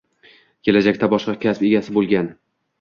[0.69, 2.35] kelajakda boshqa kasb egasi bo‘lgan